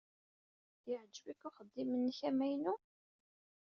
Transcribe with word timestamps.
Yeɛjeb-ik 0.89 1.41
uxeddim-nnek 1.47 2.19
amaynu? 2.29 2.73